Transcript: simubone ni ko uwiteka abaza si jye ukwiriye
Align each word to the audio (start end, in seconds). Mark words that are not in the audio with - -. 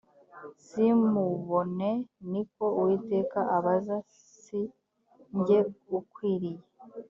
simubone 0.65 1.89
ni 2.31 2.41
ko 2.53 2.65
uwiteka 2.79 3.39
abaza 3.57 3.95
si 4.41 4.59
jye 5.45 5.59
ukwiriye 5.99 6.63